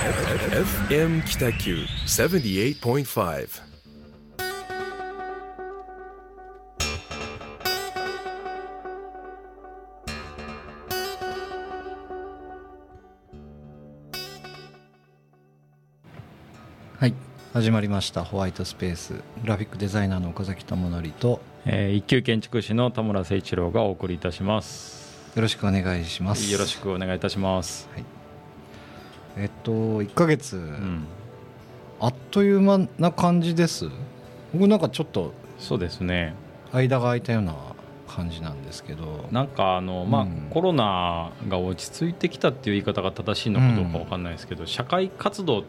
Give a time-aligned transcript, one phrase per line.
[0.00, 3.60] FM 北九78.5
[16.98, 17.14] はい
[17.52, 18.24] 始まりました。
[18.24, 19.12] ホワイトスペース。
[19.12, 25.30] グラフィックデザイナーの岡崎智則とえー一級建築士の田村誠一郎がお送りいたします。
[25.36, 26.50] よろしくお願いします。
[26.50, 27.86] よろしくお願いいたします、
[29.36, 29.72] えっと
[30.02, 31.06] 1ヶ月、うん、
[32.00, 33.86] あっという間な感じです。
[34.52, 36.34] 僕なんかちょっとそうですね。
[36.72, 37.54] 間が空いたような
[38.08, 39.28] 感じなんですけど。
[39.30, 40.48] なんかあの、まあうん。
[40.50, 45.62] コロナが落ち着いてきたっていう言い方が正しいのかどうかわかんないですけど、社会活動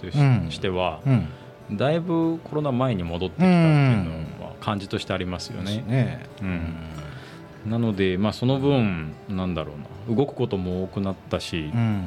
[0.00, 0.48] とし,、うん。
[0.50, 1.76] てはうん。
[1.76, 5.84] だいぶコロナ前に戻ってきたっていうのは感じとしてありますよね。
[5.86, 7.70] ねうん。
[7.70, 10.16] なので、まあ、その分なんだろうな。
[10.16, 12.06] 動くことも多くなったし、うん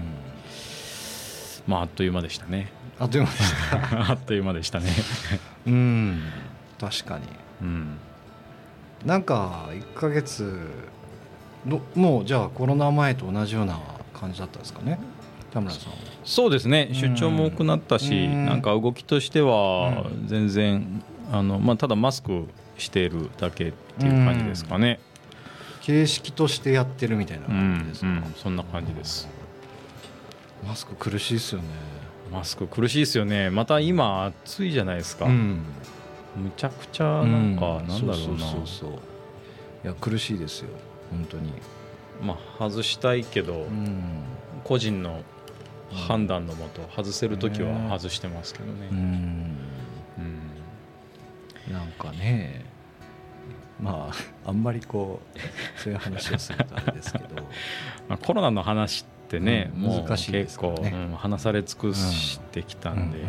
[1.68, 2.72] まあ、あっという間でしたね。
[3.00, 4.12] あっという間でした。
[4.12, 4.90] あっという間でしたね。
[5.68, 6.22] うん
[6.80, 7.24] 確かに。
[7.62, 7.98] うん。
[9.06, 10.68] なんか1ヶ月
[11.66, 13.80] のもうじゃあコロナ前と同じような
[14.14, 15.00] 感じだったんですかね？
[15.52, 15.98] 田村さんは。
[16.24, 16.88] そうですね。
[16.90, 18.46] うん出張も多くなったし、うん。
[18.46, 20.28] なんか動きとしてはうん。
[20.28, 25.00] 全然あの、まあ、ただマスクしているだけっていう感じですかね、
[25.82, 29.28] 形式としてやってるみたいなうん感じですか、うんそんな感じです
[30.66, 31.68] マスク苦しいですよね。
[32.32, 33.50] マスク苦しいですよね。
[33.50, 35.64] また今暑いじゃないですか、ん。
[36.36, 38.48] むちゃくちゃなんか、うなんだろうな。
[38.48, 38.92] そうそう
[39.84, 40.70] いや苦しいですよ。
[41.10, 41.52] 本当に。
[42.22, 44.24] まあ、外したいけど、うん。
[44.64, 45.24] 個人の
[45.92, 47.90] 判断のもと外せる時はね。
[47.90, 48.90] 外してますけどね、
[51.70, 52.66] なんかね
[53.80, 54.12] ま
[54.46, 57.36] ああんまりこうそういう話をするとあれですけど。
[58.08, 60.76] まあ、コロナの話ってね、うんもう難しいで結構、
[61.18, 63.20] 話され尽くしてきたんで、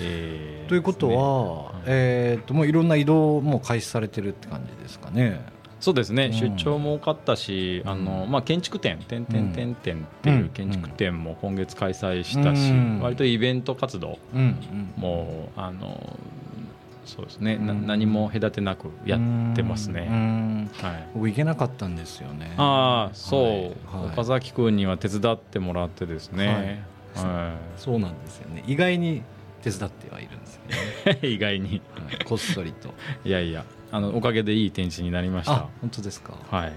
[0.00, 1.82] えーということは、ね。
[1.86, 5.44] えー、ともういろんな移動も開始されてるって感じですかね。
[5.80, 6.32] そうですね、うん。
[6.32, 13.00] 出張も多かったし、あのまあ、建築展、点々点々っていう建築展も今月開催したし、うん。
[13.02, 14.40] 割とイベント活動うん。
[14.40, 14.92] うん。
[14.96, 16.16] もあの
[17.04, 20.06] そうですね、なうん何も隔てなくやってますうね。
[20.06, 22.54] んはい僕行けなかったんですよね。
[22.56, 23.58] ああそう、はい
[24.04, 28.62] はい岡崎君には手伝ってもらってですね、はそうなんですよね。
[28.66, 29.22] 意外に
[29.62, 30.62] 手伝ってはいるんですよ
[31.12, 31.18] ね。
[31.22, 32.94] い、 意外にはいこっそりと。
[33.28, 36.34] いやいやあのおかげでいい展示になりましたあ、本当ですか。
[36.50, 36.72] はい、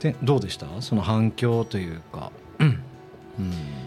[0.00, 0.66] でどうでした？
[0.80, 2.30] その反響というか。
[2.58, 2.82] うん。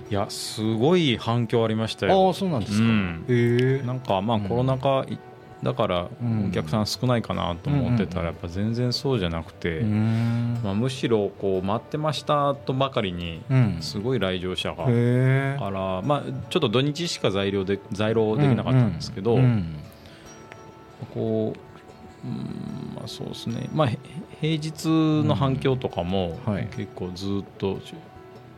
[0.09, 2.83] いやすごい反響ありましたあよあそうなんですか。
[2.83, 3.85] うんへえ。
[3.85, 5.17] なんかまあうんコロナ禍い
[5.61, 10.59] だからうんお客さん少ないかなと思ってたうんらやっぱ全然そうじゃなくて、うん。
[10.63, 13.77] まあ、むしろこう待ってましたとばかりにうん。
[13.81, 15.55] すごい来場者が、へえ。
[15.59, 19.37] からまあちょっと土日しか在料で在労できなかったんですけど、
[21.13, 21.53] こ
[22.23, 23.97] う、うんまあ、そうですね、まあ、へ
[24.41, 24.85] 平日
[25.25, 26.37] の反響とかも
[26.75, 27.79] 結構ずっと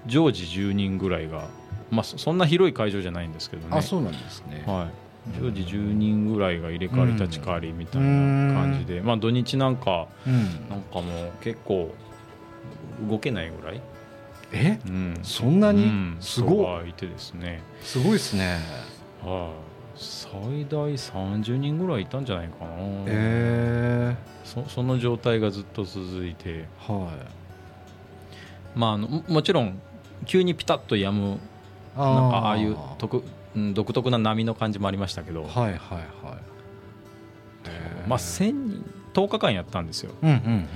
[0.08, 1.48] 常時10人ぐらいが、
[1.90, 3.78] まあ、そそんな広い会場じゃないんですけどね。
[3.78, 4.64] あそうなんですね。
[4.66, 4.90] は
[5.36, 10.70] い、常時10人ぐらいが入れ替わり立ち替わりみたいな感じで、まあ、土日なんかうん。
[10.70, 11.94] なんかもう結構
[13.10, 13.82] 動けないぐらい、
[14.52, 14.80] え？
[14.86, 15.86] うん、そんなに？
[15.86, 16.18] うん。
[16.20, 18.60] すごいいてですね、すごいですね。
[19.24, 19.52] は
[19.96, 20.32] い、最
[20.66, 22.72] 大30人ぐらいいたんじゃないかな、
[23.08, 27.16] えそその状態がずっと続いて、ー、はい。
[28.76, 29.82] まあ、あのももちろん
[30.26, 31.40] 急にピタッとやむ
[31.96, 33.24] あなんかああいうと特
[33.56, 35.78] うん独特な波の感じもありましたけど、はいはいはい。
[38.08, 40.14] まあ、1000人10日間やったんですよ。
[40.22, 40.68] うんうん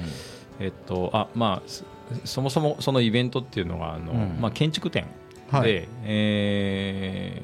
[0.59, 1.83] えっとあまあ、そ
[2.25, 4.37] そもそもそのイベントっていうのがあの、うん。
[4.39, 5.05] まあ、建築展
[5.53, 5.61] うん。
[5.63, 5.87] で、はい。
[6.03, 7.41] え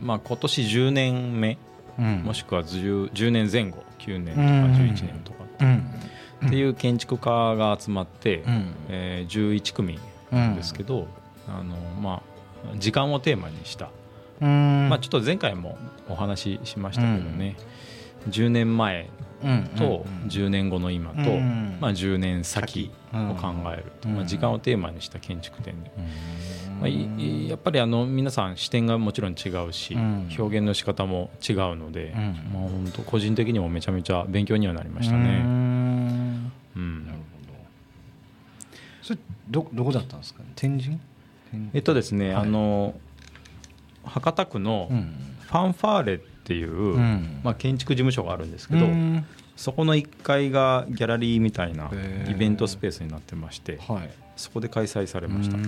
[0.00, 1.58] ーまあ、今年10年目。
[1.98, 2.22] うん。
[2.24, 3.84] もしくは 10, 10年前後。
[3.98, 4.74] 9年とかうん。
[4.74, 5.44] 11年とか。
[5.60, 5.84] うん。
[6.46, 8.74] っていう建築家が集まって、うん。
[8.88, 9.98] えー11組
[10.30, 11.06] なんですけど、
[11.48, 12.22] あのま
[12.72, 13.90] あ、時間をテーマにした、
[14.40, 14.88] うん。
[14.88, 15.78] まあ、ちょっと前回も
[16.08, 17.56] お話ししましたけどね、
[18.28, 19.08] 10年前
[19.76, 21.78] と10年後の今と、うん。
[21.80, 24.16] まあ、10年先うんを考えると、うん。
[24.16, 26.80] まあ、時間をテーマにした建築展で、うん。
[26.80, 30.28] まあ、いやっぱりあの皆さん視点がもちろん違うし、うん。
[30.38, 32.50] 表現の仕方も違うので、うん。
[32.52, 35.38] まあ、本当個人的にもめちゃめちゃ勉強にはなりましたうね。
[35.40, 36.52] ん。
[36.76, 37.06] うん。
[37.06, 37.54] なるほど。
[39.02, 40.50] それどどこだったんですかね？
[40.54, 40.98] 天神？
[41.52, 42.42] 天えっとですね、はい。
[42.42, 42.94] あの
[44.04, 45.14] 博多区のうん。
[45.50, 47.40] ファンファーレっていう、うん。
[47.42, 49.26] まあ、建築事務所があるんですけど、うん。
[49.56, 51.90] そこの1階がギャラリーみたいな
[52.28, 54.10] イベントスペースになってましてはい。
[54.36, 55.58] そこで開催されました。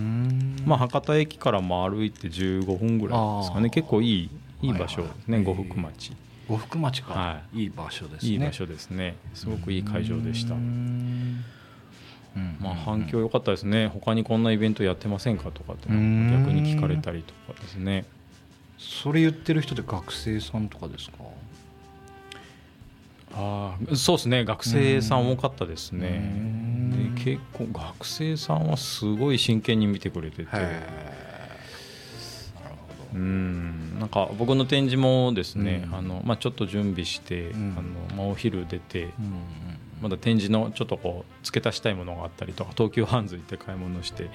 [0.64, 3.70] まあ、博多駅からも歩いて15分ぐらいですかね。
[3.70, 4.30] 結構いい
[4.62, 6.12] いい場所ですねはいはい呉服町。
[6.48, 7.64] 呉服町か、、はい。
[7.64, 8.30] い場所ですね。
[8.30, 9.16] いい場所ですね。
[9.34, 10.54] すごくいい会場でした
[12.60, 13.88] まあ反響良かったですね。
[13.88, 18.04] 他にこんなイベントやってませんかとかって逆に聞かれたりとかですね。
[18.78, 21.18] それ言ってる人って学生さんとかですか？
[23.34, 24.44] ああそうですね。
[24.44, 26.08] 学生さん多かったですね。
[26.08, 27.14] うん。
[27.14, 30.48] で結構学生さんはすごい真剣に見てくれてて。
[33.14, 33.98] うん。
[33.98, 35.94] なんか僕の展示もですね、うん。
[35.94, 37.74] あのまあ、ちょっと準備して、うん。
[37.76, 39.12] あのまあ、お昼出て、うん
[40.02, 44.28] まだ展示のちょっとこう付け足したいものがあったりとか東急ハンズ行って買い物して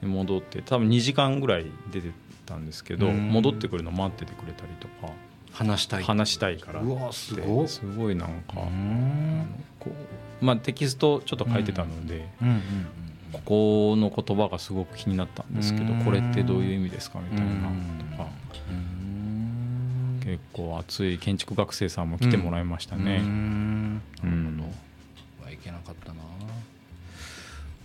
[0.00, 2.10] で戻って多分2時間ぐらい出て
[2.46, 3.28] たんですけどうん。
[3.28, 5.12] 戻ってくるの待っててくれたりとか
[5.52, 6.02] 話したい。
[6.02, 7.68] 話したいからうわすごっ。
[7.68, 8.54] すごいなんか
[9.78, 9.90] こ
[10.40, 12.48] う、まあ、テキストちょっと書いてたので、うん。
[12.48, 12.62] うん
[13.32, 16.04] ここの言葉がすごく気になったんですけどうん。
[16.04, 18.28] これってどういう意味ですかみたいなとか
[18.70, 20.20] うん。
[20.24, 23.18] 結構熱い建築学生さんも来てもらいましたね。
[23.18, 24.02] ん。
[24.24, 24.56] うん。
[24.56, 24.89] なるほどはい
[25.60, 26.20] けなかったな。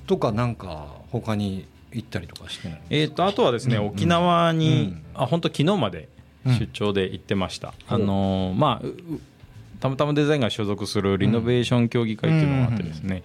[0.07, 3.87] とかなんか他に行ったりとかしてないえー、とあとはですね、うん。
[3.87, 5.21] 沖縄に、うん。
[5.21, 6.09] あ本当昨日まで
[6.45, 8.93] 出張で行ってました、あのーまあうう
[9.79, 13.23] たまたまデザインが所属するリノベーション協議会っていうのがあってですね、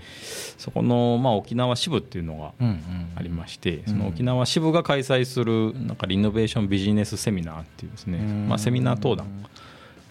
[0.58, 8.49] そこの、まあ、沖縄支部っていうのがうんうんありまして、その沖縄支部が開催するなんかリノベーションビジネスセミナーっていうですね、うん。
[8.49, 9.47] まあ、セミナー登壇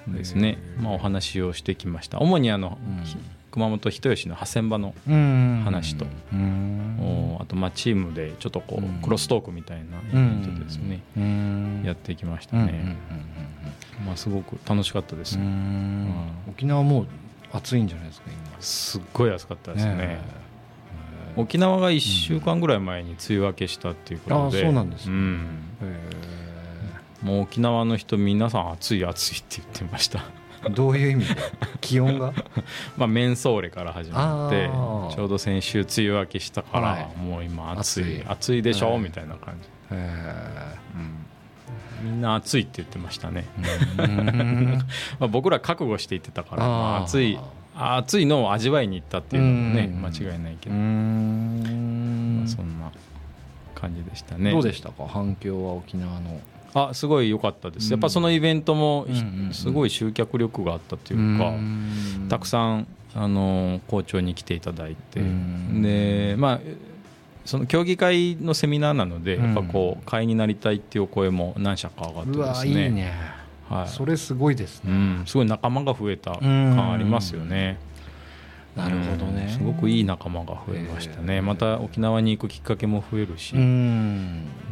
[0.07, 2.19] ですね、まあ、お話をしてきました。
[2.19, 3.03] 主にあの、うん。
[3.03, 3.17] ひ
[3.59, 5.61] 熊本人吉の8000場のうん。
[5.65, 8.99] 話とあとまあチームでちょっとこうん。
[8.99, 11.83] うクロストークみたいなイベントですね、うん。
[11.85, 12.95] やってきましたうんね、
[14.05, 15.43] まあ、すごく楽しかったです、うん。
[15.43, 15.49] うん。
[15.49, 16.13] うん
[16.49, 17.07] 沖縄もう
[17.51, 18.61] 暑いんじゃないですか今。
[18.61, 19.95] すっごい暑かったですね。
[19.95, 20.21] ね
[21.35, 25.15] 沖縄が1週間ぐらい前に梅雨明けしたっていうことで、あそうなんですね。
[25.15, 25.39] ん。
[25.81, 30.19] へもう沖縄の人皆さん暑い暑いって言ってました。
[30.19, 30.38] ー
[30.71, 31.25] どういう意味？
[31.25, 31.35] で
[31.81, 32.33] 気温が？
[32.97, 34.67] まあメンソーレから始まって
[35.15, 38.61] ちょうど先週梅雨明けしたから、はいもう今暑い暑い。
[38.61, 38.99] でしょ、はい。
[38.99, 40.75] みたいな感じ、へ
[42.03, 44.77] みんな暑いって言ってましたね、ー
[45.19, 47.37] まあ、僕ら覚悟して言ってたから暑い
[47.75, 50.01] 暑いのを味わいに行ったっていうのもねうん。
[50.01, 52.91] 間違いないけうど、まそんな
[53.75, 54.51] 感じでしたね。
[54.51, 55.05] どうでしたか？
[55.07, 56.39] 反響は沖縄の
[56.73, 57.91] あすごい良かったです、うん。
[57.91, 59.07] やっぱそのイベントも
[59.51, 61.53] すごい集客力があったというか、
[62.29, 65.81] たくんさんあの校長に来ていただいて、うん。
[65.81, 66.59] でまあ
[67.45, 69.45] その協議会のセミナーなので、うん。
[69.45, 72.85] やっぱこう会員になりたいっていうお声も何社か上がってですね。
[72.85, 73.13] いいね。
[73.69, 73.87] はい。
[73.87, 74.91] それすごいですね。
[74.91, 77.77] うん、すごい仲間が増えた感ありますよね。
[78.75, 79.43] なるほどね。
[79.43, 83.51] うんすごくいい仲間が増えましたね、また沖縄に行くきっかけも増えるし、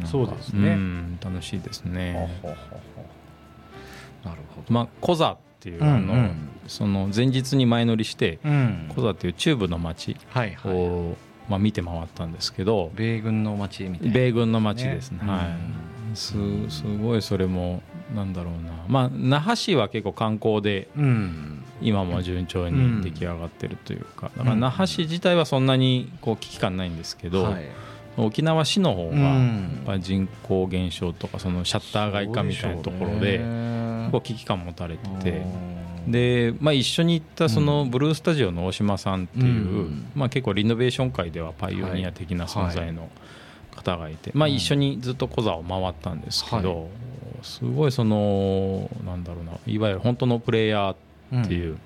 [0.06, 2.30] そうですうねん楽しいですほね。
[4.24, 4.72] なるほど。
[4.72, 8.92] まあ、コザっていう、うんあのうんその前日に前乗りして、うん。
[8.94, 10.16] コザっていう中部の町
[10.66, 11.16] を、
[11.48, 14.12] まあ、見て回ったんですけど、米軍の街みたいな。
[14.12, 16.16] 米軍の町ですね、ねはい。
[16.16, 16.34] す
[16.68, 17.82] すごいそれも
[18.14, 18.72] なんだろうな。
[18.86, 24.30] まあ那覇市は結構観光でうん今も順調に出来上がってるというか。
[24.36, 27.64] だから那覇市自体はそんなにこう危機感ないんですけど、はい。
[28.16, 29.10] 沖縄市の方
[29.86, 33.38] が人口減少とかそのシャッター街化みたいなところで
[34.10, 35.42] こう危機感持たれてて。
[36.08, 39.48] で、まあ、一緒に行ったそのブルースタジオの大島さんっていう、う
[39.82, 40.06] ん。
[40.14, 43.10] まあ、結構リノベーション界ではパイオニア的な存在の
[43.76, 46.88] 方がいて、まあ、一緒にずっとコザを回ったんですけど、
[47.42, 50.96] すごいそのなんだろうないわゆる本当のプレイヤーっ
[51.46, 51.78] ていう、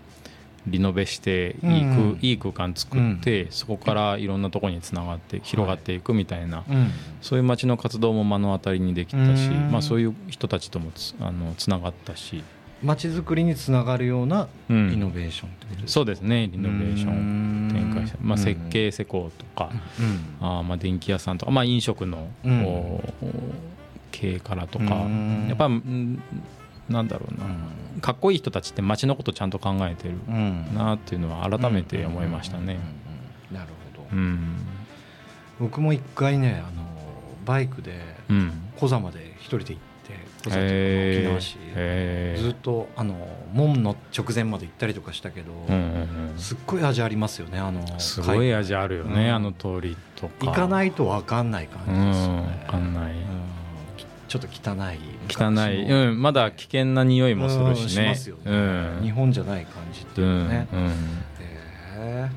[0.66, 2.18] リノベしていい,、うん。
[2.22, 6.90] いい空間作って、そこからいろんなところにつながって広がっていくみたいな、うん。
[7.20, 9.70] そういう街の活動も目の当たりにできたし、うん。
[9.72, 12.44] まあ、そういう人たちともつあのつながったし、
[12.82, 14.92] 街づくりにつながるようなうん。
[14.92, 20.36] イノベーションってことですそうですねリノベーション展開して、まあ、設計施工とか、うん。
[20.40, 23.00] あーまあ電気屋さんとか、まあ、飲食の、うん。
[24.12, 25.46] 経営からとか、うん。
[25.48, 26.22] やっぱうん
[26.92, 27.46] なんだろうな、
[28.00, 32.62] かっこいい人たちって街のことちゃんと考えてるうんなっていうのは改めて思いましたね。
[32.62, 32.68] うん。
[32.68, 32.76] うん。
[32.76, 32.80] うん。
[33.50, 33.56] うん。
[33.56, 34.08] なるほど。
[34.12, 34.56] うん。
[35.60, 36.84] 僕も一回ねあの
[37.44, 38.52] バイクでうん。
[38.76, 39.80] 小座まで一人で行って
[40.44, 41.20] 小座というかへー。
[41.20, 46.38] 沖縄市ずっとあの門の直前まで行ったりとかしたけど、うんうんうん。
[46.38, 49.34] すっごい味ありますよねあのすごい味あるよね、うん。
[49.34, 50.46] あの通りとか。
[50.46, 53.12] 行かないと分かんない感じですよね、うん分かんない。
[53.12, 53.41] うん
[54.32, 54.98] ちょっと汚い。
[55.28, 58.16] 汚い、うん、まだ危険な匂いもするしね。
[58.46, 59.00] うん。
[59.02, 60.86] 日本じゃない感じってういうね、うん。
[60.88, 60.90] へ
[61.92, 62.30] え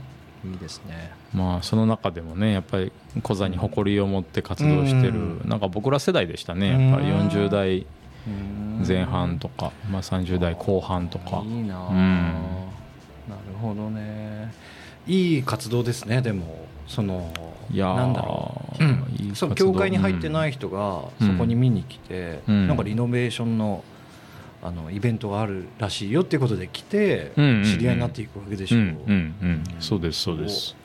[0.45, 1.11] いいですね。
[1.33, 2.91] まあその中でもねやっぱり
[3.23, 5.41] コザに誇りを持って活動してる、うん。
[5.45, 6.91] なんか僕ら世代でしたね。
[6.91, 7.85] やっぱりうん40代
[8.27, 8.83] うん。
[8.85, 11.43] 前半とか、まあ、30代後半とか。
[11.45, 11.95] いいなあ、うん。
[11.95, 14.53] なるほどね。
[15.07, 16.65] いい活動ですねでも。
[16.87, 17.33] その
[17.71, 18.83] いやーなんだろう、
[19.21, 19.35] いい活動。
[19.35, 21.27] そう教会に入ってない人がうん。
[21.27, 22.67] そこに見に来て、うん。
[22.67, 23.83] なんかリノベーションの
[24.63, 27.63] あのイベントがあるらしいよっていうことで来て、うんうんうん。
[27.63, 29.63] 知り合いになっていくわけでしょう、うんうんうん。
[29.79, 30.75] そうですそうです。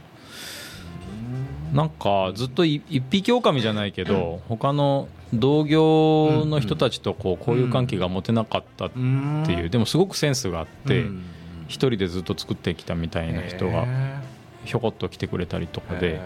[1.73, 9.47] なんかずっとい一匹狼じゃないけど他の同業の人たちとこう交友関係が持てなかったってうん。
[9.49, 11.25] いうでもすごくセンスがあってうん。
[11.69, 14.20] 一人でずっと作ってきたみたいな人がへ
[14.65, 16.01] ひょこっと来てくれたりとかー。
[16.01, 16.21] で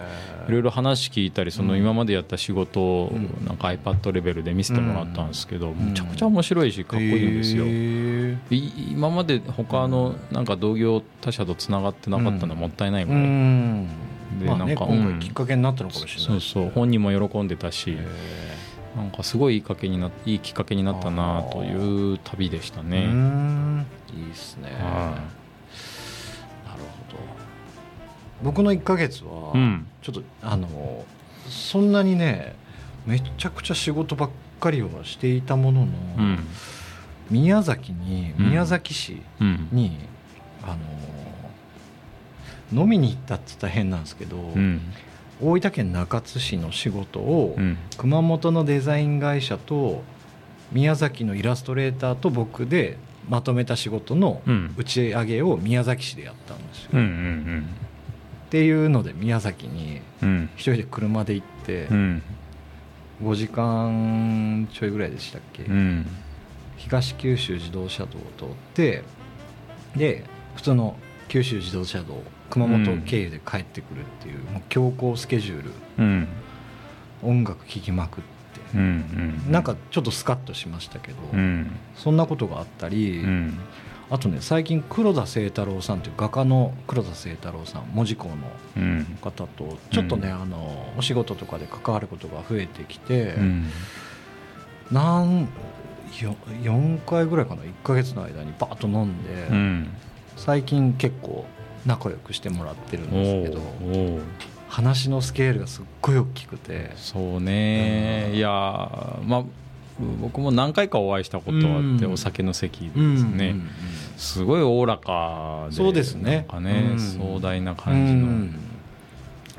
[0.48, 1.78] いろいろ話聞いたりそのうん。
[1.78, 3.46] 今までやった仕事をうん。
[3.46, 5.74] なんか iPad レベルで見せてもらったんですけどん。
[5.74, 7.64] むちゃくちゃ面白いしかっこいいんですよ。
[8.90, 13.88] 今まで他のなんか同業他社とつながってなかったのはもったいないぐうらいん。
[14.40, 15.10] でなんか今うん。
[15.12, 16.40] 回きっかけになったのかもしれない。
[16.40, 16.70] そうそう。
[16.74, 17.98] 本人も喜んでたしへ
[18.96, 23.06] なんかすごいいいかけにないいきっかけになったなという旅でしたね。
[23.06, 23.86] ん
[24.16, 24.70] いいですね。
[24.80, 25.43] はな
[28.44, 29.86] 僕の1ヶ月は、うん。
[30.02, 31.04] ちょっとあの
[31.48, 32.54] そんなにね
[33.06, 35.86] めちゃくちゃ仕事ばっかりをしていたものの、
[36.18, 36.38] うん。
[37.30, 38.50] 宮崎にうん。
[38.50, 39.68] 宮崎市うん。
[39.72, 39.96] に、
[40.62, 40.76] あ
[42.72, 44.80] の飲みに行ったって言ったら変なんですけど、うん。
[45.42, 47.78] 大分県中津市の仕事を、うん。
[47.96, 50.02] 熊本のデザイン会社と
[50.70, 52.98] 宮崎のイラストレーターと僕で
[53.28, 54.74] まとめた仕事のうん。
[54.76, 56.90] 打ち上げを宮崎市でやったんですよ。
[56.92, 57.66] うんうっん
[58.54, 60.49] ていうので宮崎にうん。
[60.54, 62.23] 一人で車で行ってうん。
[63.20, 66.06] 5時間ちょいぐらいでしたっけ、うん。
[66.76, 69.02] 東九州自動車道を通って
[69.96, 70.23] で
[70.54, 70.96] 普通の
[71.26, 75.73] 九州自動車道熊本経由で帰ってくるっていう,、もう強行スケジュール。
[75.99, 76.28] うん。
[77.25, 78.80] 音楽聴きまくって、うん
[79.46, 79.52] うん。
[79.52, 81.73] なんかちょっとスカッとしましたけど、うん。
[81.96, 83.58] そんなことがあったり、うん
[84.11, 88.34] あとね最近黒田清太郎さんという画家の黒田清太郎さん門司港の
[88.76, 89.18] うん。
[89.20, 90.42] 方とちょっとね、うん。
[90.42, 93.70] あのお仕事とかで関わることが増えてきて、うん。
[94.90, 95.49] なん
[96.20, 99.88] よ4回ぐらいかな？1ヶ月の間にバーッと飲んで、うん。
[100.37, 101.46] 最近結構
[101.87, 104.20] 仲良くしてもらってるんおですけどお
[104.68, 106.92] 話のスケールがすっごい大きくて。
[106.96, 108.32] そうね。
[108.34, 108.50] いや
[109.25, 109.44] まあ
[110.20, 111.62] 僕も何回かお会いしたことあっ
[111.98, 112.12] てうん。
[112.12, 113.70] お酒の席でですね、うん。
[114.16, 116.36] すごいおおらかでそうですね。
[116.36, 116.98] なんかね、うん。
[116.98, 118.54] 壮大なう感じの、ん。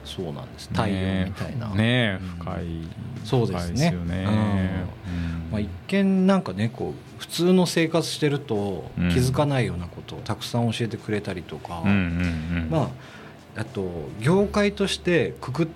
[0.03, 0.69] そうなんです。
[0.69, 1.75] 太陽みたいな、ね。
[1.75, 2.65] ねうん深い
[3.23, 3.91] そうですね。
[3.91, 5.51] 深いよね、うん。
[5.51, 9.09] まあ、一見なんかねこう普通の生活してるとうん。
[9.09, 11.99] 気づかないようなことをたくさん教えてくれたりとか、うんうんう
[12.65, 12.67] ん。
[12.69, 12.91] ま
[13.57, 15.67] ああと業界としてくくっ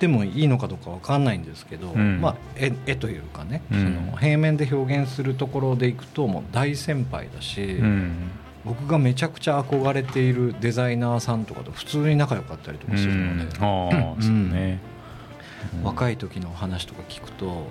[0.00, 2.20] てもいいのかどうかわかんないんですけど、うん。
[2.20, 4.04] まあ、絵絵というかね、うん。
[4.06, 8.30] その平面で表現するところでいくともう大先輩だし、うん。
[8.64, 13.64] 僕がめちゃくちゃ憧れているデザイナーさんとかと普通に仲良かったりとかするので、うん。
[13.64, 14.80] ああそうね、
[15.82, 17.66] い、若い時の話とか聞くと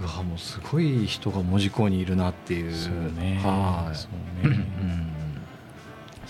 [0.00, 2.74] うわもうすごい人が門司港にいるなっていう。
[2.74, 3.40] そうね。
[3.42, 3.96] はい。
[3.96, 4.08] そ
[4.44, 4.56] うね。
[4.80, 4.95] うん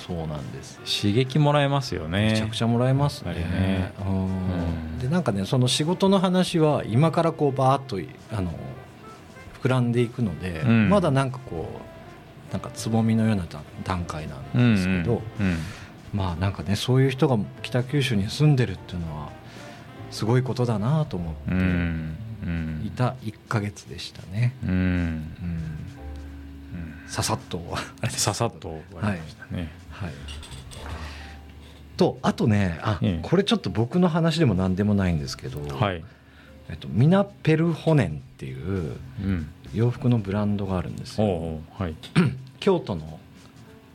[0.06, 0.78] そうなんです。
[1.02, 2.32] 刺激もらえますよね。
[2.32, 3.34] めちゃくちゃもらえますね。
[3.34, 4.98] ねうんうん。
[4.98, 8.52] でなんかねその仕事の話は今からこうバーッといあの
[9.60, 10.88] 膨らんでいくので、うん。
[10.88, 11.68] まだなんかこ
[12.50, 15.56] うなんかつぼみのような段段階なうんんですけど、うん
[16.14, 19.30] まあなんかねそういう人が北九州に住んでるっていうのは
[20.10, 22.16] すごいことだなと思うん。
[22.42, 24.54] うっていんた1ヶ月でしたね。
[24.64, 24.70] うん。
[24.70, 25.95] うん
[27.06, 27.60] ささっと。
[28.08, 28.68] ささっと。
[28.68, 30.12] 終わりましたね、はい、
[31.96, 33.28] とあとねあ、ええ。
[33.28, 36.04] これちょっと僕の話でも何でもないんですけど、はい、
[36.68, 41.26] えっと、ミナペルホネンっていううん、洋服のブランドがあるんですよ。
[41.26, 41.94] おうおうはい。
[42.60, 43.18] 京都の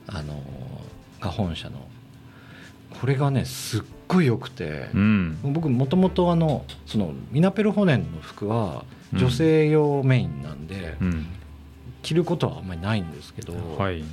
[0.07, 0.41] あの
[1.19, 1.87] が本社の。
[2.99, 5.37] これがねすっごい良くて、うん。
[5.43, 11.27] 僕もともとあのそのミナペルホネンの服は女性用メインなんで、うん
[12.01, 14.03] 着ることはあんまりないんですけど、はい。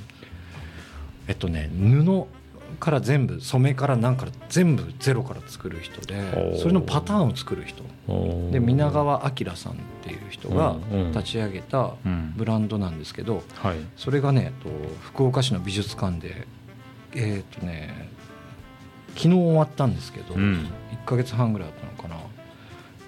[1.27, 2.25] えっとね布
[2.79, 7.83] から全部染めから何から全部ゼロから作る人おでーそれのパターンを作る人。
[8.51, 10.75] で皆川明さんっていう人が
[11.11, 12.33] 立ち上げたうん。
[12.35, 13.77] ブランドなんですけどはい。
[13.97, 14.69] それがねえっと
[15.01, 16.47] 福岡市の美術館で
[17.13, 18.09] えっとね
[19.15, 20.67] 昨日終わったんですけどうん。
[20.91, 22.19] 1ヶ月半ぐらいあったのかな。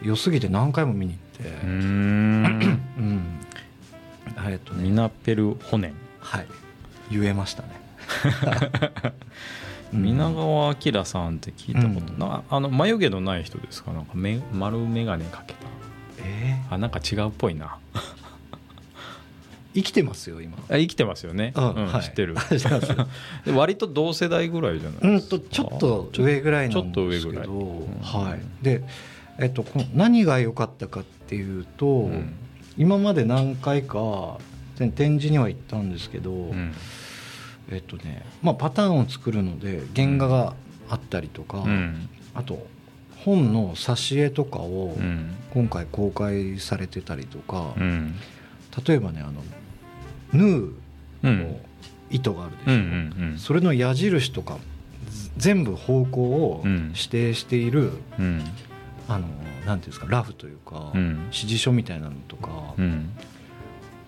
[0.04, 1.50] 良すぎて何回も見に行って。
[1.64, 5.94] うーんナペルホネン。
[6.20, 6.48] はい。
[7.12, 7.70] 言えましたね。
[9.94, 10.04] うん。
[10.04, 12.20] 皆川明さんって聞いたこと、うん。
[12.20, 13.92] なあの眉毛のない人ですか？
[13.94, 15.60] なんかめ丸眼鏡かけた。
[16.24, 17.78] えあなんか違うっぽいな。
[17.94, 18.00] ー
[19.74, 20.58] 生きてますよ今。
[20.70, 22.04] あ生きてますよね、うんはい。
[22.04, 22.36] 知ってる。
[23.56, 25.36] 割と同世代ぐらいじゃないですか。
[25.36, 27.48] うんとちょっと上ぐらいなんですけどちょっと上ぐらい。
[27.48, 28.00] うん。
[28.02, 28.84] はいで
[29.40, 32.34] えっと何が良かったかっていうと、うん
[32.78, 34.38] 今まで何回か
[34.78, 36.74] 展示には行ったんですけど、うん。
[37.70, 40.56] えっとねまあパターンを作るので原画が
[40.90, 42.10] あったりとか、うん。
[42.34, 42.66] あと
[43.18, 45.36] 本の挿絵とかをうん。
[45.54, 48.16] 今回公開されてたりとか、うん。
[48.86, 49.44] 例えばねあの
[50.34, 50.74] ヌー
[51.24, 51.40] うん。
[51.40, 51.60] の
[52.10, 54.58] 糸があるでしょ、うんうんそれの矢印とか
[55.10, 56.94] ず全部方向をうん。
[56.96, 58.44] 指定している、うん
[59.14, 59.28] あの
[59.66, 61.24] なんていうんですかラフというか、うん。
[61.26, 63.10] 指示書みたいなのとか、うん。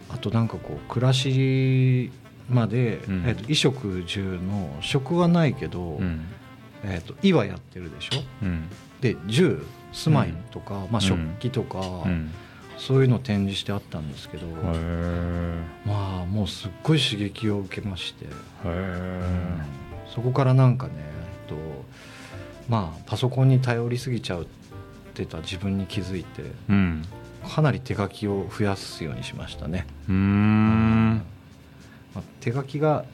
[0.09, 2.11] あとなんかこう暮らし
[2.49, 3.23] まで、うん。
[3.25, 6.25] えっと衣食住の食はないけど、うん。
[6.83, 8.23] えっと衣はやってるでしょ？
[8.41, 8.69] うん。
[9.01, 12.31] で住住まいとか、まあ、うん食器とか、うん。
[12.75, 14.47] そういうの展示してあったんですけど、
[15.85, 18.25] まあもうすっごい刺激を受けまして、
[20.13, 21.55] そこからなんかね、えっと、
[22.67, 24.62] まあパソコンに頼りすぎちゃうって
[25.25, 27.05] た自分に気づいてうん。
[27.47, 29.85] かなり手書きを増やすようにしましたね。
[30.07, 31.15] うーん。
[31.17, 31.21] ま
[32.17, 33.05] あ、手書きが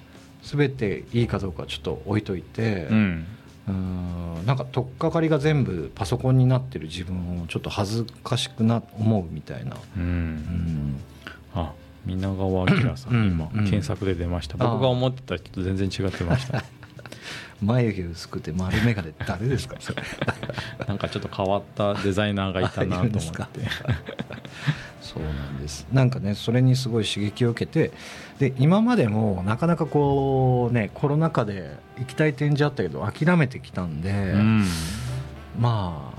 [0.43, 3.25] 全ていいかどうかはちょっと置いといて、うん。
[3.67, 4.45] うーん。
[4.45, 10.35] なんか取っかかりが全部パソコンになってる自分をちょっと恥ずかしくな思うみたいな、ううん。
[10.35, 10.99] ん、
[11.53, 11.73] あ
[12.05, 13.27] 皆川明さん、うん。
[13.31, 13.65] 今、うん。
[13.65, 14.57] 検索で出ました。
[14.57, 16.63] 僕が思ってた人と全然違ってました
[17.61, 19.75] 眉毛薄くて丸眼鏡誰ですか？
[19.79, 20.01] そ れ
[20.87, 23.61] なんかちょっと変わったデザイナーがいたなと思って。
[25.01, 25.87] そうなんです。
[25.91, 27.91] なんかねそれにすごい刺激を受けて
[28.37, 34.65] で今までもなかなかこうねコロナ禍で行きたい展示あったけど諦めてきたんで、うん。
[35.59, 36.13] ま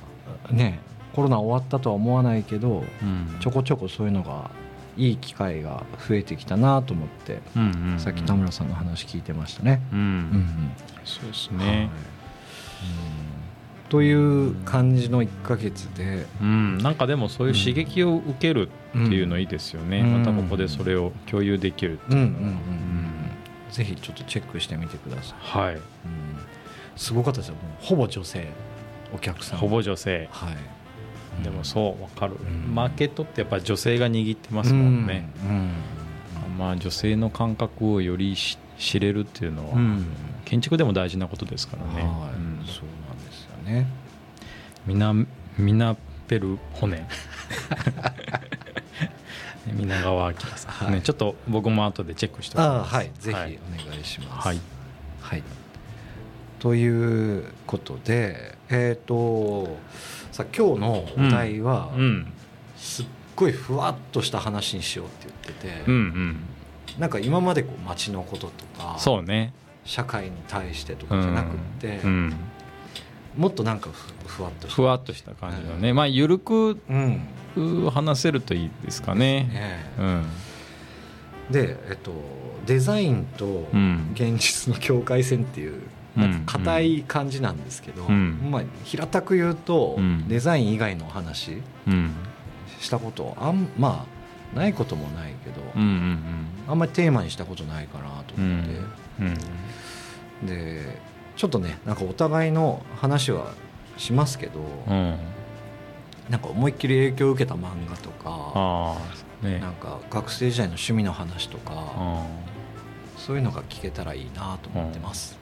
[0.50, 0.80] あね
[1.14, 3.36] コロナ終わったとは思わないけどうん。
[3.40, 4.50] ちょこちょこそういうのが
[5.00, 7.98] いい機会が増えてきたなと思って、うんうんうん。
[7.98, 9.80] さっき田村さんの話聞いてましたね。
[9.92, 10.72] うん、うん
[11.04, 11.76] そうですうんね、はい。
[11.84, 11.90] うん。
[13.88, 20.18] という感じの1ヶ月で、うん、なんかでもそういう刺激を受けるっていうのいいですよね、うん。
[20.18, 22.34] またここでそれを共有できるってうんうんいううん。
[22.34, 23.30] のん。
[23.70, 25.38] ぜひちょっとチェックしてみてください。
[25.40, 25.74] はい。
[25.76, 25.82] うん。
[26.96, 27.54] すごかったですよ。
[27.80, 28.48] ほぼ女性
[29.14, 29.58] お客さん。
[29.58, 30.28] ほぼ女性。
[30.30, 30.79] はい。
[31.42, 32.74] でもそうわかる、うん。
[32.74, 35.28] マーケットってやっぱり女性が握ってますもんね、
[36.58, 40.06] まあ女性の感覚をよりし知れるっていうのは、うん。
[40.44, 42.64] 建築でも大事なことですからね、はい、うん。
[42.66, 43.86] そうなんですよね。
[44.86, 45.12] ミナ
[45.58, 47.06] ミナペル骨。
[49.66, 50.94] 皆川明さん、はい。
[50.94, 52.94] ねちょっと僕も後でチェックしておきます。
[52.94, 53.58] はい、ぜひおはい。
[53.86, 54.48] 願いします。
[54.48, 54.60] はい、
[55.20, 55.42] はい。
[56.58, 59.78] ということで、えっ、と
[60.40, 62.32] さあ今日のお題は、うん。
[62.76, 66.36] すっごいふわっとした話にしようって言ってて、うんうん。
[66.98, 69.52] なんか今までこう街のこととかそうね。
[69.84, 72.34] 社会に対してとかじゃなくって、うん。
[73.36, 74.76] もっとなんかふふわっとした。
[74.76, 77.90] ふわっとした感じのね、まあ緩くうん。
[77.90, 79.44] 話せるといいですかね。
[79.44, 80.26] ねうん。
[81.50, 82.12] で、えっと、
[82.64, 84.12] デザインとうん。
[84.14, 85.82] 現実の境界線っていう
[86.46, 88.48] 硬い感じなんですけど、うん。
[88.50, 90.28] まあ、平たく言うと、うん。
[90.28, 92.12] デザイン以外の話うん。
[92.78, 94.06] したことあんま
[94.54, 95.78] あないこともないけど、あ
[96.72, 98.70] んまりテーマにしたことないかなとうん思って、
[100.40, 100.46] うん。
[100.46, 100.98] で
[101.36, 103.52] ちょっとねなんかお互いの話は
[103.96, 105.16] しますけど、うん。
[106.30, 108.98] なんか思いっきり影響を受けた漫画とか
[109.42, 112.26] なんか学生時代の趣味の話とか、あ
[113.16, 115.39] そういうのが聞けたらいいなと思ってます。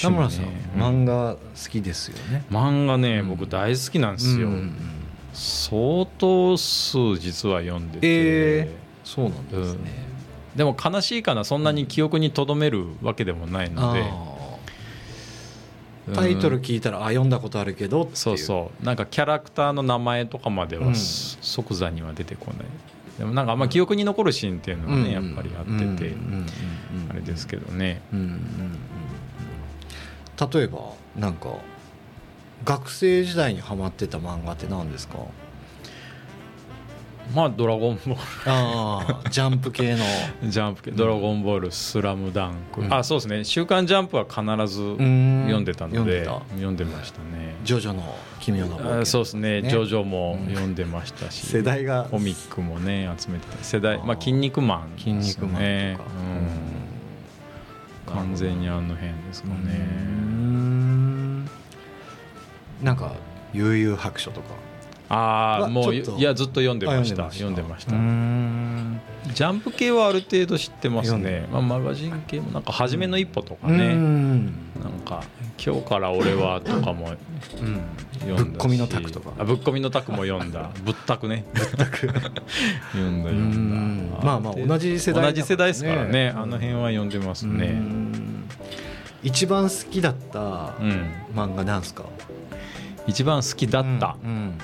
[0.00, 1.38] 田村さん、漫画好
[1.70, 2.44] きですよね。
[2.50, 3.28] 漫画ね、うん。
[3.28, 4.52] 僕大好きなんですよ、うん。
[4.54, 5.02] うんうん
[5.34, 9.80] 相当数実は読んでて、えそうなんですね。
[10.56, 16.14] でも悲しいかなそんなに記憶にとどめるわけでもないので、あー。
[16.14, 18.84] タイトル聞いたらあ読んだことあるけどそうそう。
[18.84, 20.94] なんかキャラクターの名前とかまではうん。
[20.94, 22.66] 即座には出てこない。
[23.18, 25.88] でもなんかあんま記憶に残るシーンっていうのがね、やっぱりあってて、うん。
[25.88, 25.98] うん。
[25.98, 26.06] うん。
[26.08, 27.10] うん。
[27.10, 28.02] あれですけどね。
[28.12, 28.26] うんうん。
[28.26, 28.32] うん。
[28.32, 28.38] うん
[30.50, 30.80] 例えば
[31.16, 31.50] なんか
[32.64, 35.18] 学生時代にハマってた漫画って何ですか？
[37.34, 40.04] まあドラゴンボーああジャンプ系の。
[40.42, 40.90] ルジャンプ系。
[40.90, 42.92] ドラゴンボールスラムダンク、うん。
[42.92, 45.42] あそうですね「週刊ジャンプ」は必ずん。
[45.44, 47.54] 読んでたので読んでましたね。
[47.64, 48.02] ジョジョの
[48.40, 49.62] 奇妙な冒険あそうですね。
[49.62, 52.06] ねジョジョも読んでましたし、世代が。
[52.10, 53.64] コミックもね集めてた。
[53.64, 56.71] 世代まあ「筋肉マン」筋肉マンとか、うん、
[58.14, 61.44] 完全にあの辺ですかうねん。
[62.82, 63.12] なんか
[63.52, 64.54] 悠々白書とか。
[65.08, 67.26] ああもういやずっと読んでました。
[67.26, 67.92] あ読んでました
[69.28, 74.46] ジャンプ系はある程度知ってますね、まあ、マガジン系もなんか「初めの一歩」とかうね、ん。
[74.46, 75.22] なんか
[75.64, 77.10] 「今日から俺は」とかも
[77.60, 77.80] うん。
[78.20, 78.44] 読んだし。
[78.44, 79.30] ぶっ込みのタクとか。
[79.38, 80.70] あぶっ込みのタクも読んだ。
[80.84, 81.44] ぶったくね。
[81.54, 81.98] ぶったく。
[82.92, 84.08] 読んだ読うん。
[84.08, 86.30] んだまあまあ同じ世代同じ世代ですからね。
[86.36, 88.44] あの辺は読んでますうねん。
[89.22, 90.42] 一番好きだったう
[90.84, 91.10] ん。
[91.34, 92.04] 漫画なんすか？
[93.06, 94.58] 一番好きだった、うんうん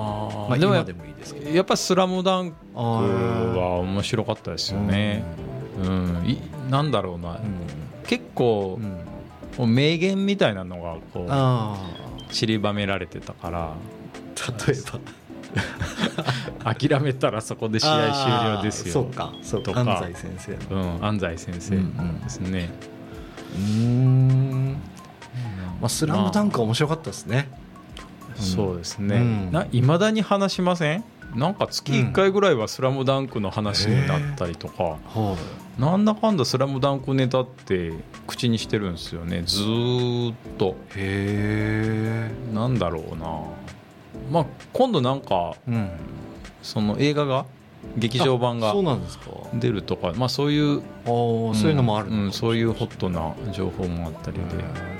[0.00, 1.50] あまあでもや今でもいいですけど。
[1.50, 5.22] やっぱ「スラムダンクあは面白かったですよね。
[5.82, 6.24] うん。
[6.26, 6.38] い
[6.70, 7.40] なんだろうな、うん。
[8.06, 8.78] 結構
[9.58, 9.74] うん。
[9.74, 11.76] 名言みたいなのがこうあ
[12.30, 13.60] 散りばめられてたから。
[13.72, 13.74] あ
[14.66, 15.00] 例えば。
[16.74, 18.92] 諦めたらそこで試合終了ですよ。
[18.92, 19.32] そうか。
[19.42, 19.84] そうとか。
[19.84, 20.96] か安西先生の。
[20.98, 21.76] うん、安西先生。
[21.76, 22.70] ですね、
[23.54, 24.80] うーん。
[25.80, 27.48] まあスラムダンクは面白かったですね
[28.40, 29.22] そうですね、
[29.72, 31.04] いまだに話しません？
[31.34, 35.36] なんか月1回ぐらいは「スラムダンクの話になったりとか、は
[35.78, 35.80] い。
[35.80, 37.92] なんだかんだ「スラムダンクネタって
[38.26, 39.42] 口にしてるんですよね。
[39.46, 40.76] ずーっと。
[40.96, 42.30] へえ。
[42.52, 43.26] なんだろうな。
[44.32, 45.90] まあ今度なんかうん。
[46.62, 47.46] その映画が？
[47.96, 48.74] 劇場版が
[49.54, 50.12] 出るとか。
[50.16, 54.42] まあそういうああそういうのもあるうんそういうホットな情報もあったりで。
[54.44, 54.99] 結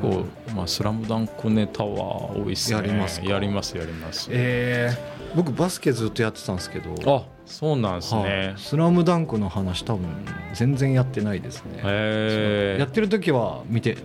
[0.00, 2.76] 構「まあ、スラムダンクネタは多いっすね。
[2.76, 3.26] やりますか？
[3.26, 4.28] やりますやります。
[4.30, 6.94] ええ僕バスケずっとやってたんですけど。
[7.06, 8.24] あそうなんですはい。
[8.24, 10.06] ねスラムダンクの話多分
[10.54, 11.78] 全然やってないですね。
[11.84, 13.98] へえやってる時は見て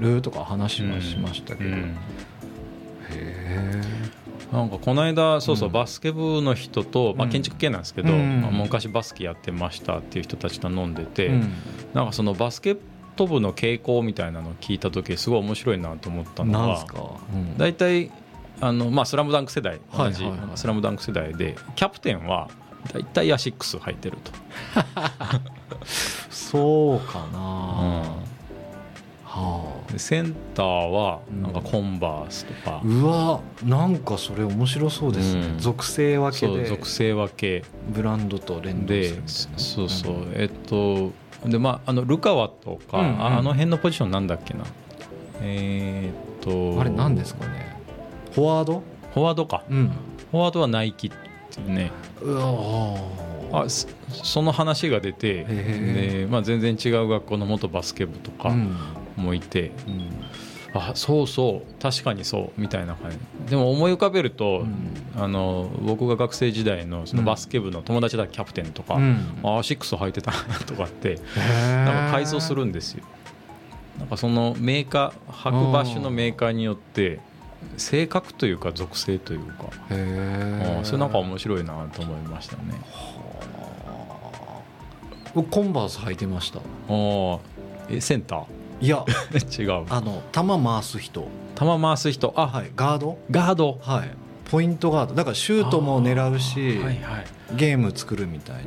[0.00, 1.96] るとか話はしましたけど、へうん。
[3.10, 3.82] え
[4.50, 5.74] なんかこの間そうそう、うん。
[5.74, 7.30] バスケ部の人と、まあ、うん。
[7.30, 8.40] 建築系なんですけど、うん。
[8.40, 11.52] まあ昔バスケやってましたっていう人たちと飲んでて、うん。
[11.92, 12.78] なんかそのバスケッ
[13.20, 16.86] ト部の傾向みたいなのを聞いた時すごい面白いなと思ったのは
[17.58, 18.10] 大体
[18.62, 22.48] あの、まあ、スラムダンク世代同じ、スラムダンク世代でキャプテンは
[22.94, 24.32] 大体アシックス履いてると、
[26.30, 27.38] そうかな、
[29.24, 31.42] はでセンターはうん。
[31.42, 32.78] なんかコンバースとか。
[32.78, 35.58] あ、うわなんかそれ面白そうですね、うん。
[35.58, 36.66] 属性分けで。
[36.66, 37.64] そう属性分け。
[37.90, 40.14] ブランドと連動するみたいでなそうそう。
[40.34, 41.12] えっと
[41.46, 43.22] でまああのルカワとか、うんうん。
[43.22, 44.64] ああの辺のポジションなんだっけな。
[45.40, 47.76] えーっとあれ何ですかね。
[48.32, 48.82] フォワード？
[49.14, 49.64] フォワードか。
[49.70, 49.88] うん。
[50.30, 51.90] フォワードはナイキっていうね。
[53.52, 58.76] あそその話が出てまあ、全然違う学校の元バスケ部とかうん。
[59.16, 60.08] もいて、うん
[60.72, 61.82] あそうそう。
[61.82, 62.60] 確かにそう。
[62.60, 63.18] みたいな感じ。
[63.50, 65.22] でも思い浮かべると、うん。
[65.22, 69.40] あの僕が学生時代のそのバスケ部の友達だキャプテンとか、うん。
[69.42, 73.04] ああシックス履いてたなとかってななんか改造するんですよ。
[73.98, 77.20] なんかそのメーカー履く場所のメーカーによって
[77.76, 82.62] 性格というか属性というかへえあそれなんか面白いなと思いましたね。
[85.34, 86.60] 僕コンバース履いてました。
[86.60, 87.38] ああ
[87.90, 88.44] えセンタ
[88.80, 89.86] いやー 違う。
[89.90, 91.28] あの球回す人。
[91.58, 92.32] 球回す人。
[92.36, 92.70] あ、はい。
[92.74, 93.18] ガード？
[93.30, 93.78] ガード。
[93.82, 94.10] はい。
[94.50, 95.14] ポイントガード。
[95.14, 96.96] だからシュートも狙うし、はいはい。
[97.56, 98.62] ゲーム作るみたいな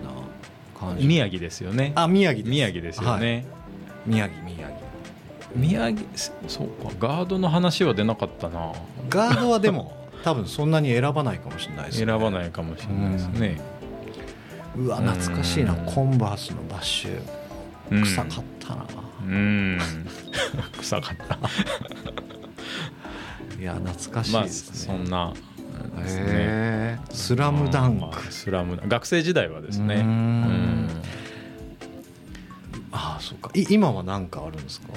[0.79, 1.05] 感じ。
[1.05, 1.91] 宮城ですよね。
[1.95, 3.45] あ宮城宮城ですよね、はい。
[4.05, 4.73] 宮城宮城。
[5.55, 6.01] 宮城
[6.47, 6.91] そうか。
[6.99, 8.71] ガードの話は出なかったな。
[9.09, 13.59] ガードはでも 多分そんなに選ばないかもしれないです選ねばないかもしれないですね、
[14.77, 15.73] うわ懐かしいな。
[15.73, 17.11] うんコンバースのバッシュ。
[17.11, 17.42] うん
[18.01, 18.85] 臭かったな、
[19.21, 19.77] うん。
[20.79, 21.39] 臭かった
[23.59, 25.09] いや懐かしいですね、そん。
[25.09, 30.01] なですねへえスラムダンまあスラムダン学生時代はですねうん。
[30.01, 30.89] うん。
[32.91, 34.63] ああそうかい今は何かあるん。
[34.63, 34.87] ですか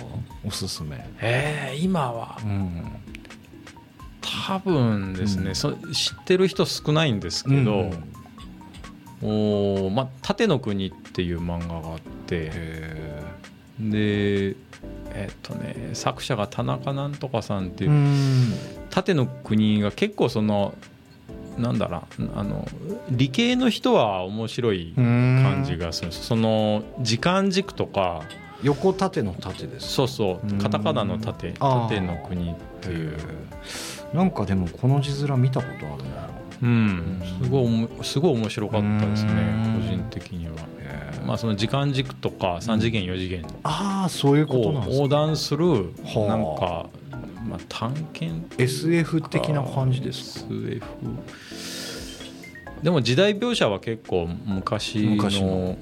[0.45, 2.85] おすすめえー今はうん。
[4.49, 5.55] 多分ですね、うん。
[5.55, 7.21] そ知ってる人少ないん。
[7.21, 8.13] ですけど、うん。
[9.23, 13.23] おーまあ、縦の国っていう漫画があってへ
[13.81, 14.57] で
[15.15, 18.53] えっとね作者が田中なんとかさんっていうう、ん。
[18.91, 20.75] 縦の国が結構その
[21.59, 22.69] なんだろうあの
[23.11, 26.13] 理系の人は面白い感じがする。
[26.13, 28.23] その時間軸とか
[28.63, 30.59] 横縦の縦ですそうそううん。
[30.59, 33.17] カタカナの縦縦の国っていう。
[34.13, 39.83] なんかでもこの字面見たことあるなうん、すごいすごい面白かったですねうん。
[39.83, 40.55] 個人的には。
[41.27, 46.29] まあその時間軸とか3次元4次元ああそういうことを横断するはあ。
[46.29, 46.89] なんか
[47.49, 50.87] まあ探検？SF 的な感じですか？SF
[52.83, 55.77] でも時代描写は結構昔の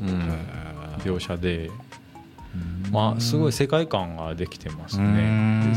[0.98, 1.70] 描写で、
[2.90, 5.14] まあ、すごい世界観ができてますうん。
[5.14, 5.74] ね。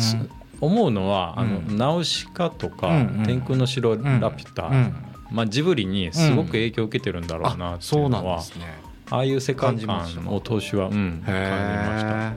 [0.62, 4.96] 思うのは「あのうんナウシカ」とかうんうん「天空の城ラピュタ」うん。
[5.32, 8.42] まあ、ジブリにすごく影響を受けてるんだろうなあっていそうのは
[9.10, 12.34] ああいう世界観を投資は、うん、感じました。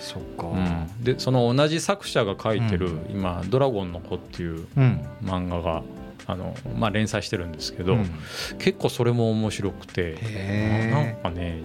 [0.00, 0.46] そっか。
[0.48, 3.06] うん、でその同じ作者が書いてる、うん。
[3.10, 5.00] 今「ドラゴンの子」っていううん。
[5.22, 5.82] 漫画が
[6.26, 8.10] あの、まあ、連載してるんですけど、うん。
[8.58, 11.62] 結構それも面白くてへなんかね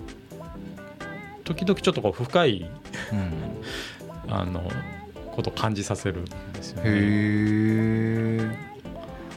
[1.44, 2.70] 時々ちょっとこう深い
[3.12, 3.34] うん。
[4.32, 4.70] あの
[5.40, 6.90] ことを感じさせるんですよね。
[6.90, 8.70] へえ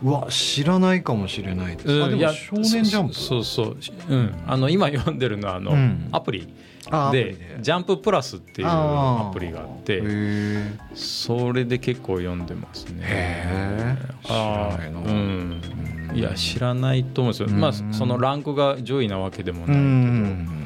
[0.03, 3.15] うわ知らないかもしれないです、あでもうんいや少年ジャンプ。
[3.15, 6.09] そうそうそう、うん、あの今読んでるのはあの、うん。
[6.11, 6.49] アプリ
[7.13, 13.03] で「ジャンププラス」っていうアプリがあっへてえそれで結構読んでますね。
[13.05, 14.29] へー。
[14.29, 15.63] あ知らないうん。
[16.17, 17.61] いや知らないと思うんですよ、うん。
[17.61, 20.62] まあそのランクが上位なわけでもうないけど、ん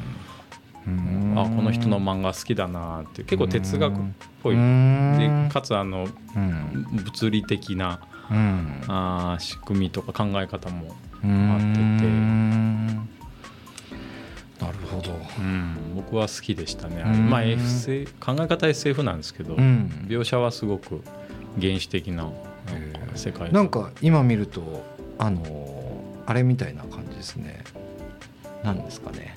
[1.41, 3.97] あこの人の漫画好きだなって結構哲学っ
[4.43, 4.55] ぽい。
[4.55, 5.49] でうん。
[5.51, 6.87] かつあのうん。
[6.91, 8.81] 物理的なうん。
[8.87, 12.87] あー仕組みとか考え方も、うん。
[14.59, 15.11] なるほど。
[15.37, 17.29] うん、僕は好きでしたね、うん。
[17.29, 20.05] まあ SF 考え方 SF なんですけど、うん。
[20.07, 21.01] 描写はすごく
[21.59, 22.29] 原始的な
[23.15, 24.83] 世界なんか今見ると
[25.17, 27.63] あのあれみたいな感じですね。
[28.63, 29.36] 何ですかね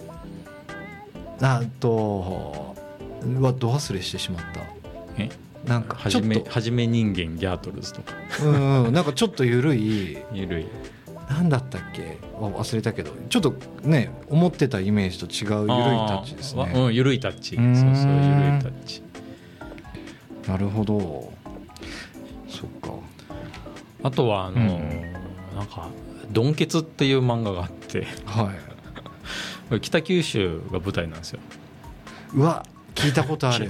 [1.42, 2.76] あと
[3.22, 4.60] うわど忘れしてしまった。
[5.16, 5.28] え？
[5.66, 8.14] なんかはじめはじめ人間ギャートルズとか。
[8.42, 8.92] うんうん。
[8.92, 10.18] なんかちょっと緩い。
[10.32, 10.66] ゆるい
[11.28, 12.18] 何だったっけ？
[12.34, 13.12] あ忘れたけど。
[13.28, 17.56] ちょっとね思ってたイメージと違う緩いタッチですあーわうねんゆるいタッチ。
[17.56, 17.76] うーん。
[17.76, 19.02] そうそうゆるいタッチ。
[20.48, 21.32] なるほど。
[22.48, 22.94] そっか。
[24.02, 25.12] あとはあのー
[25.56, 25.88] なんか
[26.32, 28.06] 「ドンケツ」っていう漫画があって。
[28.24, 28.69] はい
[29.78, 31.40] 北九州が舞台なんですよ。
[32.34, 33.68] うわ聞いたことある。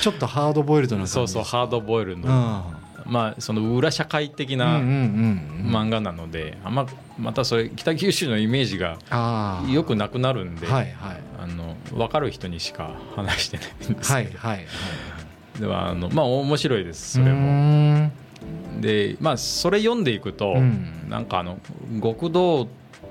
[0.00, 2.22] ちょっとハードボイルドなそうそうハードボイルうん。
[2.22, 2.72] の
[3.06, 6.86] まあその裏社会的な漫画なのであんま
[7.18, 8.98] またそれ北九州のイメージが
[9.70, 11.20] よくなくなるんではいはい。
[11.40, 14.10] あの分かる人にしか話してないんですけど。
[14.12, 14.66] はいはいはい
[15.60, 18.12] ではあのまあ面白いですそれうも。
[18.80, 21.06] でまあそれ読んでいくと、うん。
[21.08, 21.58] なんかあの
[22.02, 22.68] 極道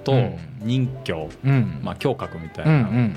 [0.08, 1.80] と任教、うん。
[1.84, 3.16] まあ、胸郭みたいな、ん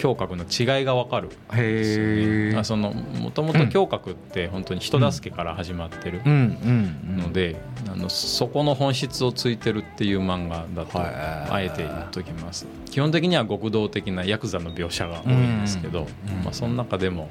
[0.00, 7.56] 胸郭の違いが分かるへえあそのもともと胸郭って本当に人助けから始まってるので、
[7.92, 11.08] あのそこの本質をついてるっていう漫画だとはい。
[11.50, 12.66] あえて言っときます。
[12.90, 16.06] 基本的には極道的なヤクザの描写が多いんですけど、
[16.44, 17.28] まあ、その中でも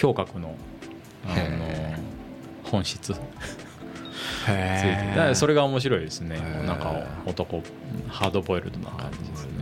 [0.00, 0.54] 胸郭の
[1.24, 1.96] あのへ
[2.64, 3.14] 本質
[4.48, 6.38] へだからそれが面白いですね。
[6.66, 6.94] なんか
[7.26, 7.62] 男
[8.08, 9.52] ハードボイルドな感じですね。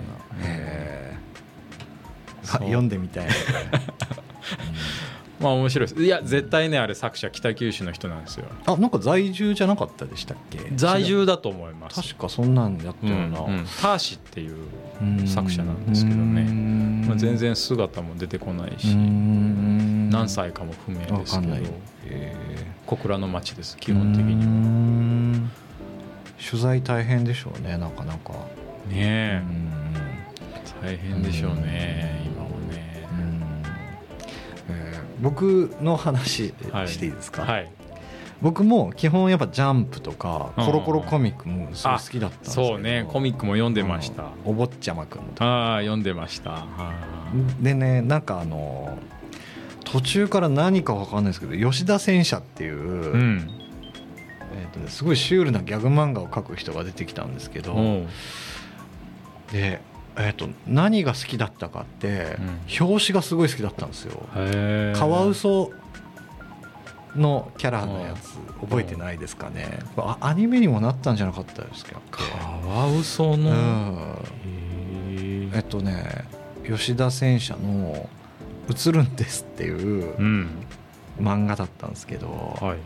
[2.45, 3.27] 読んでみたい
[5.41, 6.03] まあ面白いです。
[6.03, 8.47] いや絶対ねあれ作者北九州の人なんですよ。
[8.67, 10.59] あなんか在住じゃなかったでしたっけ？
[10.77, 12.01] 在住だと思います。
[12.03, 14.57] 確かそんなんやったうんよな、うんターシっていう
[15.03, 16.43] うん作者なんですけどね。
[16.43, 17.05] うん。
[17.09, 18.93] まあ、全然姿も出てこないし。
[18.93, 21.27] うん何歳かも不明わですけど。
[21.27, 21.63] かんない。
[22.07, 22.37] へ
[22.87, 24.51] 小倉の町ですー基本的には。
[24.51, 25.51] うん。
[26.51, 28.33] 取材大変でしょうねなかなか。
[28.89, 29.95] ねうえん。
[30.83, 33.09] 大変でしょうね今はね。
[33.11, 34.75] うん。
[34.75, 37.71] えー僕の話はいしていいですか、はい。
[38.43, 42.69] 僕も基本やっぱジャンプとかうんコロコロコミックもすごい好きだったんですけど。
[42.69, 43.07] そうね。
[43.11, 44.25] コミックも読んでました。
[44.25, 44.31] うん。
[44.51, 46.51] お坊ちゃまくんとかああ読んでました。
[46.51, 46.93] は
[47.61, 48.99] でねなんかあの
[49.95, 53.51] 途中から何かわかんないですけど吉田戦車っていう、いうん。
[54.57, 57.75] えーとね、すごいシュールなギャグ漫画を描く人が出てきたんですけど、
[59.53, 59.81] で、
[60.17, 62.39] えー、と何が好きだったかって、
[62.81, 64.21] 表紙がすごい好きだったんですよ。
[64.97, 65.71] カワウソ
[67.15, 69.79] のキャラのやつ覚えてないですかね。
[69.97, 72.25] あアニメにもなったんじゃなかったですかカ
[72.67, 74.19] ワウソうのん。
[74.45, 76.25] へえっとね
[76.67, 78.09] 吉田戦車の
[78.71, 80.49] 「映るんです」っていううん
[81.21, 82.79] 漫画だったんですけどはい。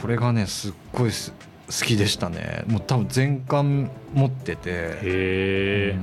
[0.00, 1.32] これがねすっごいす
[1.66, 2.64] 好きでしたね。
[2.66, 5.98] もう多分全巻持ってて、へえ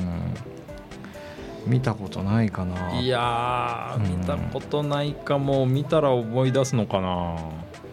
[1.66, 1.72] うん。
[1.72, 3.00] 見たことないかな。
[3.00, 4.20] いやーうん。
[4.20, 5.66] 見たことないかも。
[5.66, 7.38] 見たら思い出すのかな。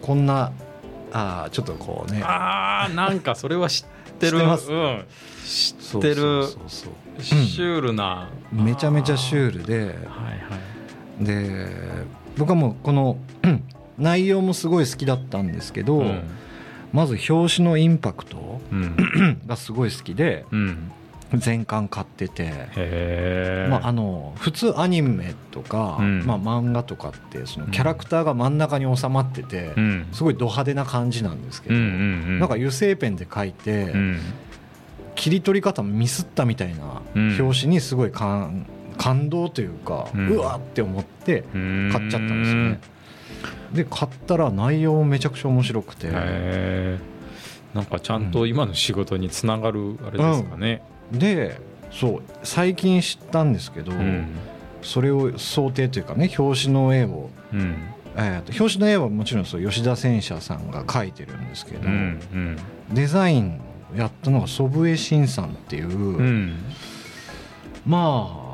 [0.01, 0.53] こんな
[1.13, 2.23] あーちょっとこうね。
[2.25, 3.87] あーなんかそれは知っ
[4.17, 4.33] ってる。
[4.33, 4.73] 知ってます。
[4.73, 5.05] うん、
[5.45, 6.15] 知ってる。
[6.15, 9.79] そうそうそうシュールな、そうめちゃめちゃシュールで。
[9.79, 9.95] はいは
[11.21, 11.25] い。
[11.25, 11.69] で
[12.37, 13.63] 僕はもうこのうん
[13.99, 16.23] 内容もすごい好きだったんですけど、うん。
[16.93, 19.41] まず表紙のインパクトうん。
[19.47, 20.93] がすごい好きでうん。
[21.35, 23.67] 全巻買ってて。
[23.69, 26.27] まあ、あの普通アニメとか、うん。
[26.27, 30.07] まあ、漫画とかってそのキャラクターが真ん中に収まってて、うん。
[30.13, 31.93] すごいド派手な感じなんですけど、うんうんう
[32.33, 32.39] ん。
[32.39, 34.21] なんか油性ペンで描いて、うん
[35.17, 37.41] 切り取り方ミスったみたいなうん。
[37.41, 41.91] 表紙にすごい感感動というか、ううんわって思ってうん。
[41.93, 42.81] 買っちゃったんですよね。
[43.73, 46.09] で買ったら内容もめちゃくちゃ面白くて、
[47.75, 54.29] なんかちゃんと今の仕事につながるあれですかね、でそう最近知ったんですけど、うん。
[54.83, 57.77] それを想定というかね表紙の絵を、うん。
[58.17, 62.57] えーと表紙の絵はもちろんそう吉田戦車さんが描いてるんですけど、うんうん。
[62.95, 63.59] デザインを
[63.97, 66.55] やったのが祖父江慎さんっていう、うん
[67.85, 68.47] まあ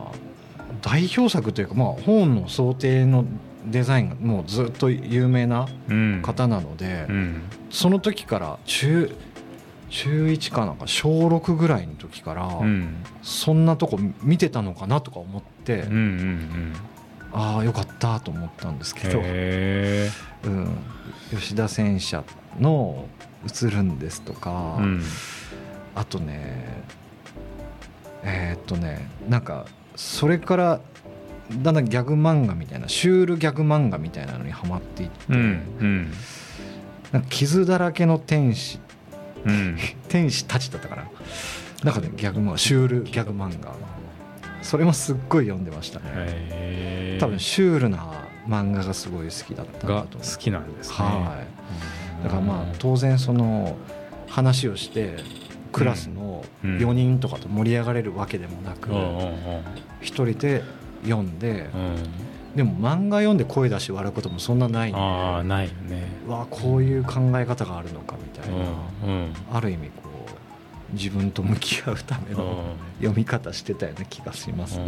[0.83, 3.25] 代表作というか、まあ、本の想定の
[3.67, 6.23] デザインがもうずっと有名なうん。
[6.23, 7.43] 方なので、うん。
[7.71, 9.15] その時から中
[9.89, 13.05] 中1かなんか小6ぐらいの時から、うん。
[13.23, 16.73] そんなとこ見てたのかなとか思って、うんうん
[17.33, 20.11] ああよかったと思ったんですけど、へ
[20.45, 20.77] うん、
[21.31, 22.25] 吉田戦車
[22.61, 23.09] の
[23.47, 25.03] 「映るんです」とか、えうん。
[25.95, 26.83] あとね
[28.23, 30.81] えーっとねなんかそれから
[31.63, 36.13] だんだんギャグ漫画みたいなシュールギャグ漫画みたいなのにはまっていって、うんうん。
[37.13, 38.79] なんか傷だらけの天使
[39.45, 39.79] うん。
[40.09, 41.05] 天使たちだったかな。
[41.85, 43.75] なんかねギャグ漫画シュールギャグ漫画
[44.63, 47.99] それもすっごい読んでましたね、多分シュールな
[48.49, 50.07] 漫画がすごい好きだった好
[50.39, 50.95] きなんですね。
[50.97, 51.45] は
[52.21, 52.25] い。
[52.25, 53.77] だからまあ当然その
[54.29, 55.17] 話をして
[55.73, 56.79] クラスのうん。
[56.79, 59.35] 4人とかと盛り上がれるわけでもなくうんうんうん。
[60.01, 60.63] 一人で
[61.05, 61.97] 読んでうん。
[62.57, 66.03] でも漫画読んで声出して笑うこともそんなないんでああないよね。
[66.27, 68.67] うわこういう考え方があるのかみたいな。
[69.53, 70.12] ある意味こう
[70.93, 74.85] 自分と向き合うための読み方してたような気がしますね。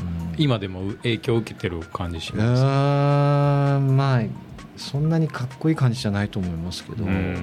[0.00, 0.30] うん。
[0.30, 0.34] うん。
[0.36, 2.62] 今でも影響を受けてる感じしうます？
[2.62, 4.22] ーんまあ
[4.76, 7.36] そんなにかっこいい感じじゃないと思いますけど、うん。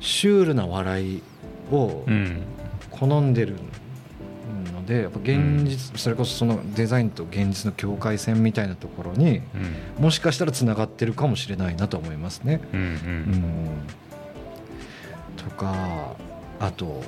[0.00, 1.22] シュールな笑い
[1.70, 2.42] をうん。
[2.90, 3.56] 好んでる
[4.72, 9.42] のでやっぱ現実、それこそそのデザインと現実の境界線みたいなところに
[9.98, 10.04] うん。
[10.04, 12.62] もしかしたらつながってるかもしれないなと思いますね。
[12.72, 13.68] うんううんん。
[15.36, 16.16] とか
[16.60, 17.02] あと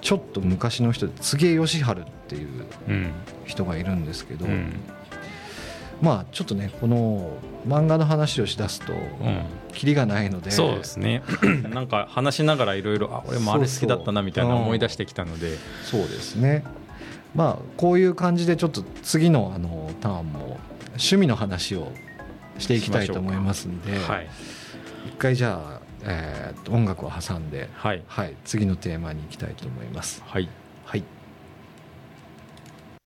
[0.00, 3.12] ちょっと昔の人で柘植義治っていううん。
[3.44, 4.72] 人がいるんですけど、うん。
[6.00, 7.30] まあちょっとねこの
[7.66, 9.42] 漫画の話をしだすとうん。
[9.72, 11.22] キリがないので、そうですね。
[11.70, 15.56] なんか話しながらいろいろあ俺もあれ好きだったなみたいな思い出してきたので。
[15.84, 16.64] そうですね。
[17.34, 20.58] まあこういう感じでちょっと次のあのターンも
[20.90, 21.92] 趣味の話を
[22.58, 24.28] していきたいと思いますんで、はい。
[25.06, 28.02] 一回じゃあ、えーと音楽を挟んで、はい。
[28.06, 30.22] はい、次のテーマに行きたいと思います。
[30.26, 30.48] はい。
[30.84, 31.04] はい